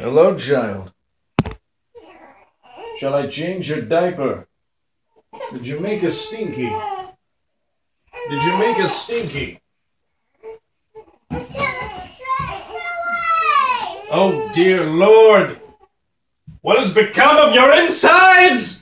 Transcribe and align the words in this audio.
Hello, 0.00 0.34
child. 0.34 0.94
Shall 2.98 3.14
I 3.14 3.26
change 3.26 3.68
your 3.68 3.82
diaper? 3.82 4.48
Did 5.52 5.66
you 5.66 5.78
make 5.78 6.02
a 6.02 6.10
stinky? 6.10 6.72
Did 8.30 8.42
you 8.42 8.58
make 8.58 8.78
a 8.78 8.88
stinky? 8.88 9.60
Oh 14.10 14.50
dear 14.54 14.86
lord! 14.86 15.60
What 16.62 16.78
has 16.78 16.94
become 16.94 17.36
of 17.36 17.54
your 17.54 17.70
insides? 17.70 18.79